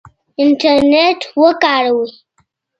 [0.41, 2.11] انټرنیټ وکاروئ.